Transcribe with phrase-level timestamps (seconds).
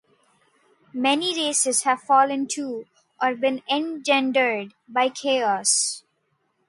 [0.95, 2.85] Many races have fallen to,
[3.21, 6.03] or been engendered by Chaos.